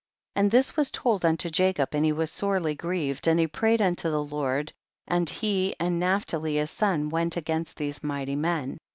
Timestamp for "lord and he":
4.23-5.75